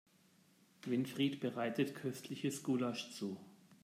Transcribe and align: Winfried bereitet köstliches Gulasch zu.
Winfried 0.87 1.41
bereitet 1.41 1.93
köstliches 1.93 2.63
Gulasch 2.63 3.11
zu. 3.11 3.37